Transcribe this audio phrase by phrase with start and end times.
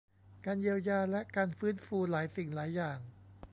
[0.45, 2.99] การเยียวยาและการฟื้นฟูหลายสิ่งหลายอย่าง